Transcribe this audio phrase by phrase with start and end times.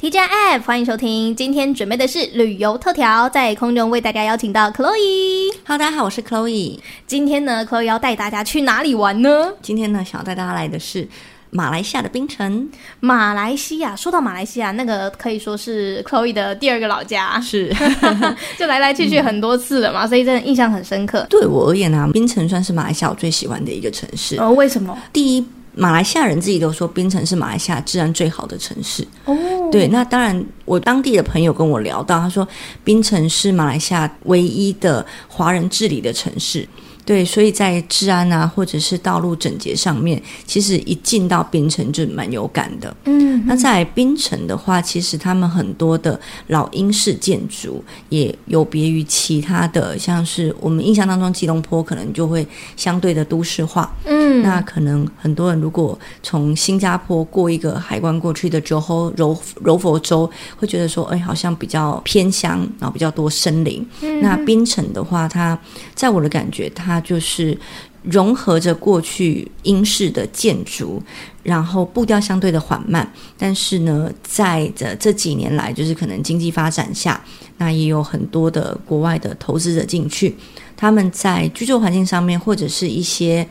[0.00, 1.36] TGIF，欢迎收听。
[1.36, 5.52] 今天准备的是旅游特调，在空中为大家邀请到 Chloe。
[5.66, 6.78] Hello，大家好，我是 Chloe。
[7.06, 9.52] 今天呢，Chloe 要带大家去哪里玩呢？
[9.60, 11.06] 今天呢，想要带大家来的是
[11.50, 12.70] 马来西亚的槟城。
[13.00, 17.70] 马来西亚，说到马来西亚，那个可以说是 Chloe 的第二个老家，是
[18.58, 21.26] 就来来去去很多次了嘛，嗯、所以真的印象很深刻。
[21.28, 24.40] 对我而言呢、啊，槟城算是马来西亚我最喜欢的一个城市。
[24.40, 24.96] 哦，为什么？
[25.12, 25.44] 第一。
[25.74, 29.06] 马来西亚人自己都说，槟城是马来西亚治安最好的城市。
[29.24, 29.36] 哦，
[29.70, 32.46] 对，那当然，我当地的朋友跟我聊到，他说，
[32.82, 36.68] 槟城是马来西亚唯一的华人治理的城市。
[37.04, 42.94] 对，所以在治安啊，或者是道路整洁上面，其实一进到槟城就蛮有感的。
[43.04, 46.18] 嗯，那在槟城的话，其实他们很多的
[46.48, 53.94] 老英式建筑也有别于其他的，像是我们印象当中吉隆坡可能就会相对的都市化。
[54.04, 63.86] 嗯，那可能很多人如果从新加坡过一个海关过去的 Johor 柔柔佛州，会觉得说，哎，好像比较偏乡，然后比较多森林。
[64.00, 65.58] 嗯，那槟城的话，它
[65.94, 67.54] 在我的感觉，它就是
[68.02, 71.02] 融合着过去英式的建筑，
[71.42, 77.22] 然后步调相对的缓慢，但是呢，在这这几年来，就是可能经济发展下，
[77.58, 80.34] 那也有很多的国外的投资者进去，
[80.74, 83.46] 他们在居住环境上面或者是一些。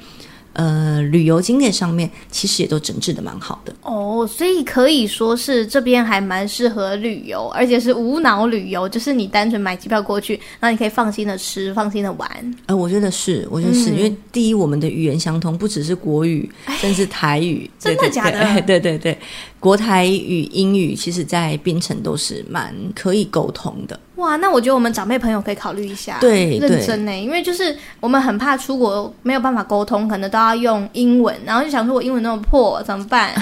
[0.53, 12.55] 呃，旅游景点上面其实也都整治的蛮好的哦，所以可以说是这边还蛮适合旅游，而且是无脑旅游，就是你单纯买机票过去，然后你可以放心的吃，放心的玩。
[12.65, 18.39] 呃，我觉得是，我觉得是、嗯、因为第一，我们的语言相通，不只是国语，甚至台语，真的假的？
[18.65, 19.17] 对对对，对，
[19.59, 23.97] 国台语、英语，其实在槟城都是蛮可以沟通的。
[24.19, 33.33] 哇，那我觉得我们长辈朋友可以考虑一下，对，认真呢，因为就是我们很怕出国没有办法沟通，可能都要用英文，然后就想说我英文那么破怎么办？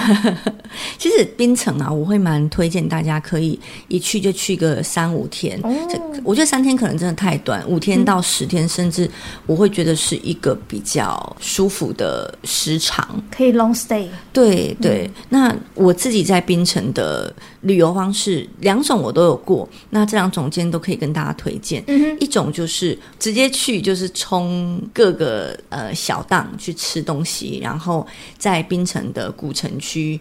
[0.96, 5.70] 其实槟城啊，我会蛮推荐大家可以一去就去个三五天，哦，
[6.22, 9.10] 我觉得三天可能真的太短，五天到十天，嗯，甚至
[9.46, 14.06] 我会觉得是一个比较舒服的时长，可以 long stay。
[14.32, 17.32] 对对，嗯，那我自己在槟城的
[17.62, 20.68] 旅游方式两种我都有过，那这两种间。
[20.68, 30.20] 都可以跟大家推荐，嗯，一种就是直接去，就是冲各个呃小档去吃东西，然后在槟城的古城区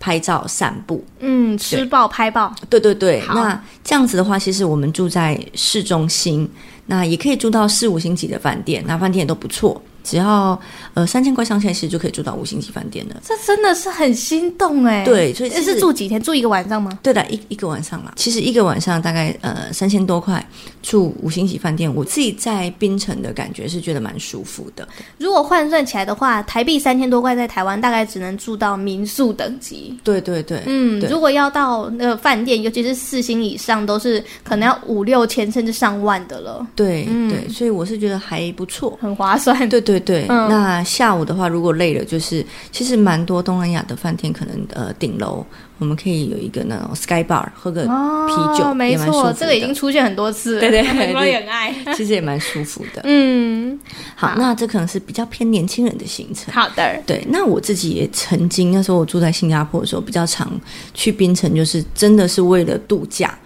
[0.00, 3.22] 拍照散步，嗯，吃爆拍爆，对对对。
[3.28, 6.48] 那这样子的话，其实我们住在市中心，
[6.86, 9.82] 那也可以住到四五星级的饭店，那饭店也都不错。
[10.02, 10.58] 只要
[10.94, 13.16] 呃三千块上下，其实就可以住到五星级饭店了。
[13.24, 15.04] 这真的是很心动哎！
[15.04, 16.22] 对，所以是住几天？
[16.22, 16.98] 住一个晚上吗？
[17.02, 18.12] 对的，一一个晚上啦。
[18.16, 20.44] 其实一个晚上大概呃三千多块
[20.82, 24.86] 住五星级饭店，我自己在槟城的感觉是觉得蛮舒服的。
[25.18, 29.98] 如果换算起来的话，台币三千多块在台湾大概只能住到民宿等级。
[30.02, 36.66] 对对对，嗯，如果要到那个饭店，尤其是四星以上，都是可能要五六千甚至上万的了。
[36.74, 39.68] 对、嗯、对，所以我是觉得还不错，很划算。
[39.68, 40.82] 对对对，嗯、那。
[40.84, 45.44] 下午的话，如果累了，就是其实蛮多东南亚的饭店，可能呃顶楼
[45.78, 53.00] 我们可以有一个那种 sky bar，喝个啤酒，哦、没错，这个已经出现很多次了，对对对，我 也很爱，其实也蛮舒服的。
[53.04, 53.78] 嗯。
[54.14, 56.52] 好，好，那这可能是比较偏年轻人的行程。
[56.52, 60.50] 好的，对，那我自己也曾经那时候我住在新加坡的时候，比较常
[60.92, 63.38] 去槟城，就是真的是为了度假。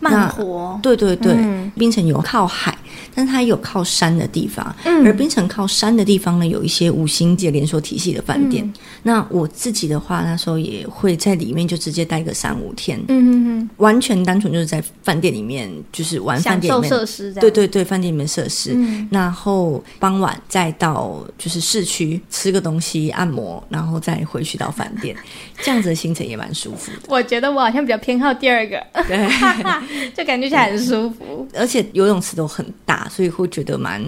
[0.00, 2.76] 慢活，对对对，嗯，槟城有靠海，
[3.14, 4.74] 但是它有靠山的地方。
[4.84, 8.64] 嗯，而槟城靠山的地方呢，有一些五星级连锁体系的饭店。
[8.64, 8.72] 嗯。
[9.04, 12.98] 那我自己的话，那时候也会在里面就直接待个三五天。
[13.08, 17.32] 嗯嗯嗯，完全单纯就是在饭店里面，就是玩饭店里面设施。
[17.34, 18.72] 对对对，饭店里面设施。
[18.74, 19.08] 嗯。
[19.10, 25.16] 然后傍晚再到就是市区吃个东西，按摩，然后再回去到饭店，
[25.62, 27.00] 这样子的行程也蛮舒服的。
[27.08, 28.80] 我觉得我好像比较偏好第二个。
[29.06, 29.32] 对。
[30.14, 31.24] 就感觉起来很舒服，
[31.54, 34.02] 而且游泳池都很大，所以会觉得蛮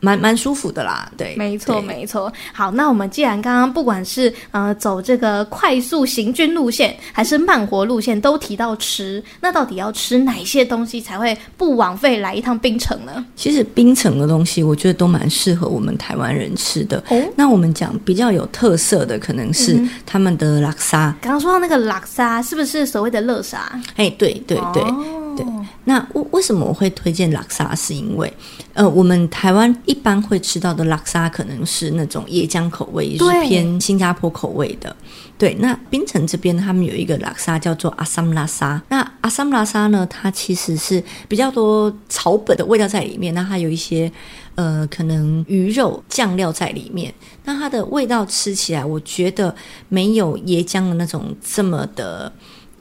[0.00, 1.10] 蛮蛮舒服的啦。
[1.16, 2.30] 对，没错没错。
[2.52, 13.24] 好，那我们既然刚刚不管是呃走这个快速行军路线，还是慢活路线，都提到吃，那到底要吃哪些东西才会不枉费来一趟冰城呢？
[13.34, 17.02] 其实冰城的东西，我觉得都蛮适合我们台湾人吃的。
[17.08, 21.16] 哦，那我们讲比较有特色的，可能是他们的拉沙。
[21.22, 23.72] 刚刚说到那个拉沙，是不是所谓的乐沙？
[23.96, 24.82] 哎，对对对。
[24.82, 25.46] 哦对，
[25.84, 27.74] 那为为什么我会推荐拉沙？
[27.74, 28.32] 是因为，
[28.72, 34.94] 呃，我们台湾一般会吃到的拉沙可能是那种椰浆口味，也是偏新加坡口味的。
[35.36, 38.80] 对，那槟城这边他们有一个拉沙叫做阿萨姆拉沙。
[38.88, 44.10] 那阿萨姆拉沙呢，它其实是比较多草本的味道在里面，那它有一些
[44.54, 47.12] 呃可能鱼肉酱料在里面，
[47.44, 49.54] 那它的味道吃起来，我觉得
[49.88, 52.32] 没有椰浆的那种这么的。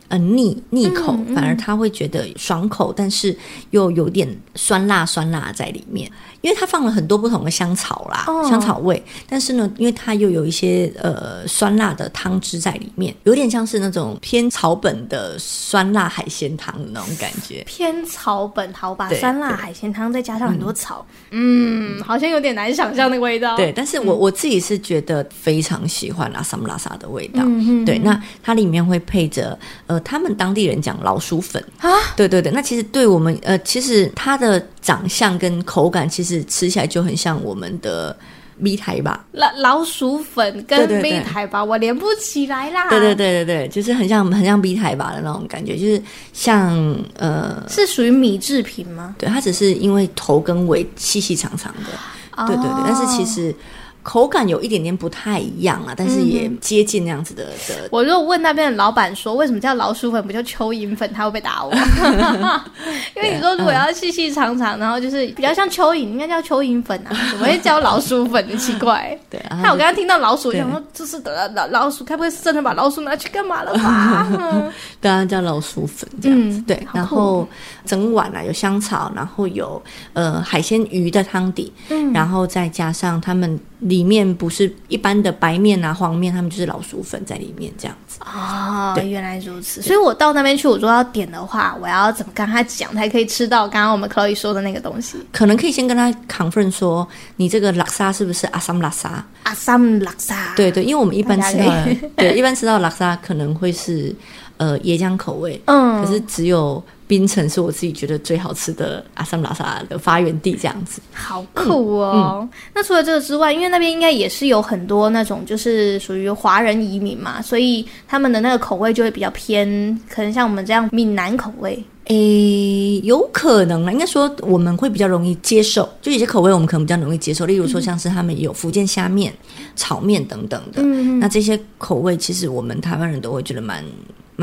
[0.09, 3.35] 呃腻腻口，反而他会觉得爽口，但是
[3.71, 6.11] 又有点酸辣酸辣在里面，
[6.44, 17.63] 因为它放了很多不同的香草啦，哦、香草味，但是呢，因为它又有一些呃酸辣的汤汁在里面，有点像是那种偏草本的酸辣海鲜汤的那种感觉。
[17.66, 23.56] 偏草本，好吧，酸辣海鲜汤再加上很多草，嗯，嗯，好像有点难想象那个味道。
[23.56, 27.42] 对，但是我、嗯、我自己是觉得非常喜欢拉萨姆拉萨的味道。
[27.44, 29.57] 嗯嗯，对，那它里面会配着
[29.88, 30.00] 呃。
[30.04, 38.15] 他们当地人讲老鼠粉啊，对对对，那其实对我们呃，其实它的长相跟口感，其实吃起来就很像我们的
[38.57, 39.25] 米苔吧。
[39.31, 42.88] 老老鼠粉跟米苔吧，我连不起来啦。
[42.89, 46.00] 对对对对对，就是很像很像米苔吧的那种感觉，就是
[46.33, 46.77] 像
[47.18, 49.15] 呃，是属于米制品吗？
[49.18, 51.89] 对，它只是因为头跟尾细细长长的，
[52.36, 53.56] 哦、对对对，但是其实。
[54.03, 57.45] 口感有一点点不太一样啊，但是也接近那样子的。
[57.45, 61.73] 嗯、的我如果问那边的老板说，为什么叫老鼠粉不叫蚯蚓粉，他会不会打我？
[63.15, 68.45] 因为你说如果要细细长长，然后就是比较像蚯蚓，应该叫蚯蚓粉啊， 怎么会叫老鼠粉？
[68.45, 69.17] 很奇怪。
[69.29, 74.27] 对，那我刚刚听到老鼠，我想说这是的老老鼠，该不会是真的把老鼠拿去干嘛了吧？
[75.00, 76.57] 对啊，叫老鼠粉这样子。
[76.57, 77.47] 嗯、对，然后
[77.85, 83.57] 整碗啊有香草，然后有呃海鲜鱼的汤底，嗯，然后再加上他们。
[83.83, 89.81] 里面不是一般的白面啊、黄面，他们就是老鼠粉在里面这样子哦，原来如此。
[89.81, 95.18] 所以我到那边去，我说要点的话，我要怎么跟他讲才可以吃到刚刚我们 Chloe 说的那个东西？
[95.31, 99.25] 可能可以先跟他 confirm 说，你这个拉萨是不是阿萨姆拉萨？
[99.44, 100.53] 阿萨姆拉萨。
[100.56, 104.15] 对对，因为我们一般吃到的，对，一般吃到拉萨可能会是
[104.57, 106.83] 呃椰浆口味，嗯，可是只有。
[107.13, 111.00] 槟城是我自己觉得最好吃的阿萨姆拉萨的发源地，这样子。
[111.12, 112.39] 好酷哦！
[112.42, 121.83] 嗯嗯、那除了这个之外，因为那边应该也是有很多那种就是属于华人移民嘛，所以他们的那个口味就会比较偏，可能像我们这样闽南口味。
[122.06, 129.31] 诶，有可能啊，应该说我们会比较容易接受，就有些口味我们可能比较容易接受，例如说像是他们有福建虾面、
[129.75, 133.86] 炒面等等的，嗯、那这些口味其实我们台湾人都会觉得蛮。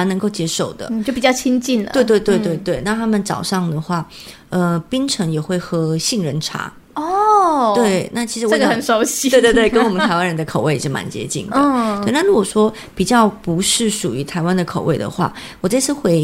[0.00, 1.90] 蛮能够接受的，嗯，就比较亲近了。
[1.92, 2.76] 对对对对对。
[2.76, 4.08] 嗯、那他们早上的话，
[4.48, 7.74] 呃，槟城也会喝杏仁茶哦。
[7.76, 9.28] 对，那其实我这个很熟悉。
[9.28, 11.56] 对对对，跟我们台湾人的口味也是蛮接近的。
[11.58, 12.02] 嗯。
[12.02, 15.30] 对，那如果说比较不是属于台湾的口味的话，
[15.60, 16.18] 我这次回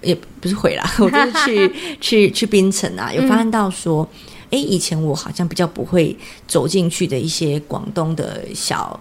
[0.00, 4.08] 也不是回啦， 我就是去 去去槟城啊，有发现到说，
[4.44, 6.16] 哎、嗯，以前我好像比较不会
[6.48, 8.98] 走进去的一些广东的小。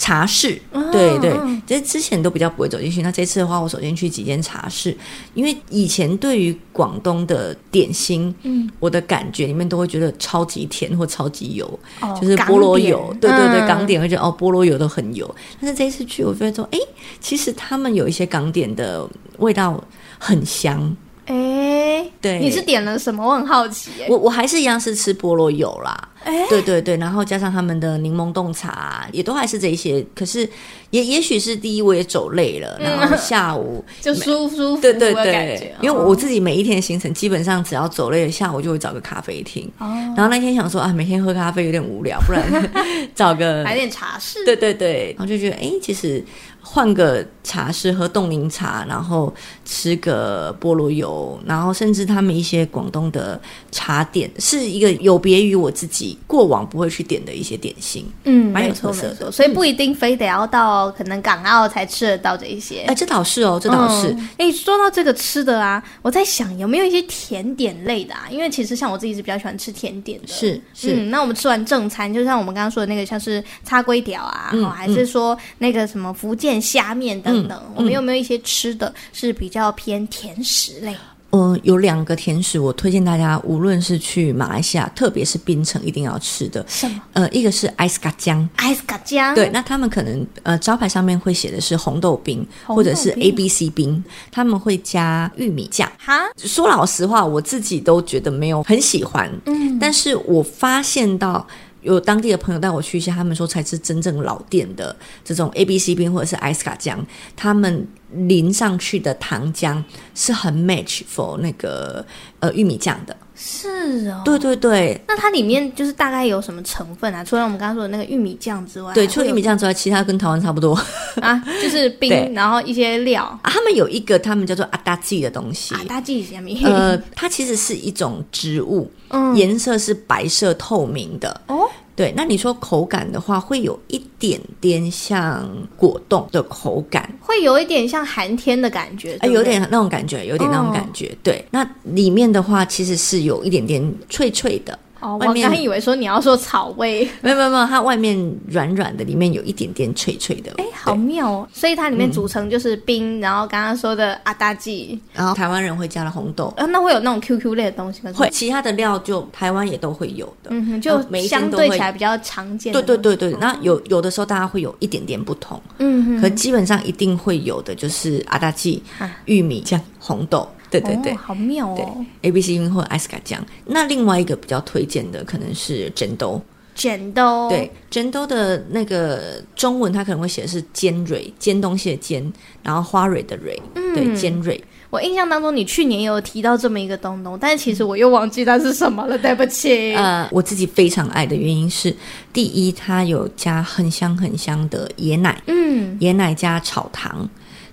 [0.00, 0.58] 茶室，
[0.90, 1.30] 对对，
[1.66, 3.02] 这之前都比较不会走进去。
[3.02, 4.96] 那这次的话，我走进去几间茶室，
[5.34, 13.14] 因为以前对于广东的点心，嗯，我的感觉里面都会觉得超级甜或超级油，哦、就是菠萝油。
[13.20, 15.32] 点对对对，港点会觉得哦，菠萝油都很油。
[15.60, 16.78] 但是这一次去，我觉得说，哎，
[17.20, 19.06] 其实他们有一些港点的
[19.36, 19.84] 味道
[20.18, 20.96] 很香。
[21.26, 23.22] 哎，对，你是点了什么？
[23.22, 23.90] 我很好奇。
[24.08, 26.08] 我我还是一样是吃菠萝油啦。
[26.30, 30.04] 哎，对对对，然后加上他们的柠檬冻茶，也都还是这一些。
[30.14, 30.48] 可是
[30.90, 39.70] 也也许是第一，我也走累了，然后下午 就舒舒服服对对对，因为我自己每一天的行程基本上只要走累了，下午就会找个咖啡厅。
[39.78, 39.86] 哦，
[40.16, 42.42] 然后那天想说啊，每天喝咖啡有点无聊，不然
[43.14, 44.44] 找个 来点茶室。
[44.44, 46.24] 对对对，然后就觉得哎，其实。
[46.62, 49.34] 换个茶室喝冻柠茶，然后
[49.64, 53.40] 吃个菠萝油，然后甚至他们一些广东的
[53.72, 58.06] 茶点，是一个有别于我自己过往不会去点的一些点心。
[58.24, 62.84] 嗯，蛮有特色的，所以不一定非得要到可能港澳才吃得到这一些。
[62.86, 64.08] 哎，这倒是哦，这倒是。
[64.38, 68.28] 哎、嗯，说到这个吃的啊，我在想有没有一些甜点类的啊？
[68.30, 70.28] 因为其实像我自己是比较喜欢吃甜点的。
[70.28, 71.10] 是是、嗯。
[71.10, 76.60] 那我们吃完正餐，就像我们刚刚说的那个，像是叉龟条啊，嗯、还是说那个什么福建。
[76.60, 80.94] 虾面等等，嗯、我们有没有一些吃的是比较偏甜食类？
[81.30, 86.64] 嗯、呃，有两个甜食，我推荐大家，无论是去马来西亚，特别是槟城，一定要吃的。
[86.68, 87.00] 什么？
[87.12, 89.34] 呃，一个是 ais kacang，ais kacang。
[89.34, 95.90] 对，那他们可能呃招牌上面会写的是红豆冰，豆冰或者是 A B C 冰，他们会加玉米酱。
[95.98, 99.30] 哈，说老实话，我自己都觉得没有很喜欢。
[99.46, 101.46] 嗯，但是我发现到。
[101.82, 104.94] 有当地的朋友带我去一下，他们说才是真正老店的
[105.24, 106.98] 这种 A B C 冰或者是 ice 卡浆
[107.34, 109.82] 他们淋上去的糖浆
[110.14, 112.04] 是很 match for 那个
[112.40, 113.16] 呃玉米酱的。
[113.42, 115.00] 是哦，对对对。
[115.08, 117.24] 那它里面就是大概有什么成分啊？
[117.24, 120.78] 除了我们刚刚说的那个玉米酱之外，对，除了玉米酱之外，其他跟台湾差不多
[121.22, 123.24] 啊，就是冰，然后一些料。
[123.42, 126.50] 啊、他们有一个他们叫做阿达吉的东西，阿达吉是什么？
[126.64, 131.66] 呃，它其实是一种植物，嗯，颜色是白色透明的哦。
[131.96, 141.08] 对，那你说口感的话，会有一点点像果冻的口感，会有一点像寒天的感觉，哎，有点那种感觉，有点那种感觉。
[141.08, 144.78] 哦、对，那里面的话，其实是有一点点脆脆的。
[145.00, 148.16] 哦，我刚以为说你要说草味，没有没有没有，它外面
[148.46, 151.48] 软软的，里面有一点点脆脆的，哎，好妙哦！
[151.52, 158.12] 所以它里面组成就是冰，嗯、然后刚刚说的阿达吉，然后台湾人会加了红豆，呃，那会有那种 QQ 类的东西吗？
[158.14, 162.72] 会，其他的料就台湾也都会有的，嗯哼，就相对起来比较常见。
[162.72, 168.82] 对对对对，那有有的时候大家会有一点点不同，嗯哼，可基本上一定会有的就是阿达吉、
[169.24, 170.46] 玉米酱、红豆。
[170.70, 173.44] 对对对，哦、好妙哦！，A B C 云或 S 卡酱。
[173.66, 176.40] 那另外一个比较推荐的可能是枕豆，
[176.74, 177.48] 煎豆。
[177.48, 184.62] 对，煎豆的那个中文它可能会写的是尖蕊，尖东西的尖，然后花蕊的蕊，嗯、对，尖蕊。
[184.90, 189.94] 我印象当中你去年有提到这么一个东东，但是其实我又忘记它是什么了，对不起。
[189.94, 191.94] 呃，我自己非常爱的原因是，
[192.32, 197.28] 第一它有加很香很香的椰奶，嗯，椰奶加炒糖。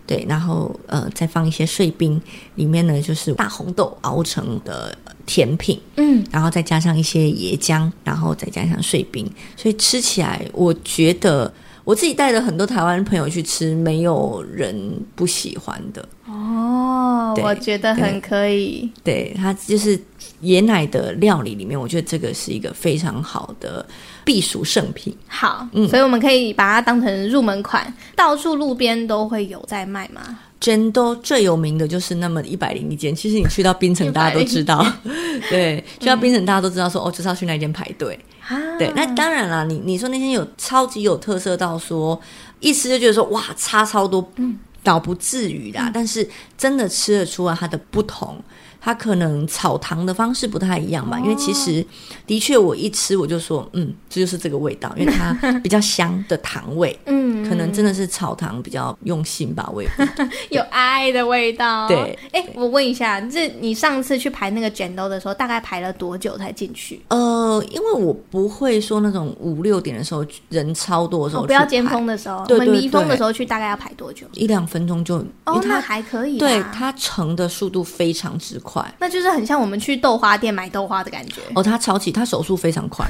[0.08, 2.20] 对，然后呃，再放一些碎冰，
[2.56, 11.54] 里面呢就是大红豆熬成的甜品，嗯，然后再加上一些椰浆，然后再加上碎冰，所以吃起来，我觉得
[11.88, 14.76] 我自己带了很多台湾朋友去吃，没有人
[15.16, 16.06] 不喜欢的。
[16.26, 18.92] 哦，我觉得很可以。
[19.06, 19.98] 对，它就是
[20.44, 23.86] 椰奶的料理里面，我觉得这个是一个非常好的。
[24.26, 30.40] 避暑圣品，好，嗯，所以我们可以把它当成入门款，到处路边都会有在卖吗？
[30.60, 34.86] 真都最有名的就是那么一百零一间，其实你去到槟城，大家都知道，
[35.50, 42.20] 对，去到槟城大家都知道说，嗯、哦，就是要去那间排队，啊、对，那当然啦，你你说那天有超级有特色到说，
[42.60, 46.28] 一吃就觉得说，哇，差超多，嗯，倒不至于啦，但是
[46.58, 48.42] 真的吃得出来它的不同。
[48.80, 51.86] 它可能炒糖的方式不太一样吧，哦、因为其实
[52.26, 59.90] 的确我一吃我就说，嗯，这就是这个味道，因为它 比较香的糖味，嗯，可能真的是炒糖比较用心吧，我也
[60.52, 61.88] 有爱的味道。
[61.88, 67.02] 对，哎、欸，我问一下，这你上次去排那个卷兜的时候，大概排了多久才进去？
[67.10, 74.26] 呃，因为我不会说那种五六点的时候人超多的时候、哦，不要尖峰的时候，对，对，对，我们迷峰的时候去，大概要排多久？
[74.34, 78.67] 一两分钟就哦，那还可以，对，它成的速度非常之快。
[79.00, 81.64] 那就是很像我们去豆花店买豆花的感觉哦。
[81.64, 83.06] 他超起，他手速非常快，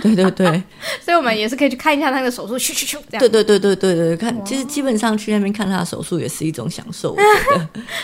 [0.00, 0.62] 对 对对，
[1.04, 3.20] 所以我们也是可以去看一下他的手速，咻咻咻这样。
[3.20, 7.16] 对对对对对对，看，其实基本上去那边看他的手速也是一种享受。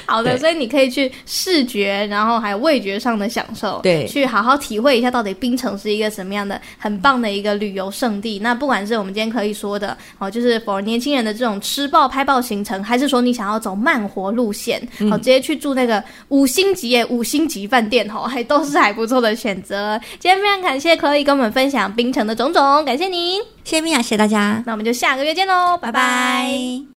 [0.06, 8.38] 好的，所以你可以去视觉，然后还有味觉上的享受，对，去好好体会一下到底冰城是一个什么样的很棒的一个旅游胜地。
[8.38, 14.80] 那不管是我们今天可以说的哦，就是 for 年轻人的这种吃爆拍爆行程，还是说你想要走慢活路线，
[15.10, 20.00] 好，直接去住那个五星级耶，五星级饭店吼， 还都是还不错的选择。
[20.18, 25.92] 今天非常感谢 Chloe 跟我们分享冰城的种种，感谢您，谢谢米娅，谢谢大家，那我们就下个月见喽，拜拜。
[25.92, 26.93] 拜拜。